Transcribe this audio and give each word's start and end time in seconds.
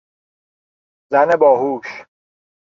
زن 1.11 1.35
باهوش 1.39 1.87